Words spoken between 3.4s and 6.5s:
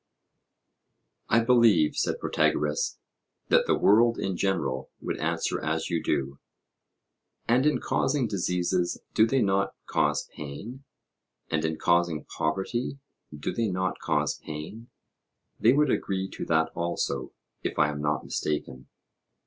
that the world in general would answer as you do.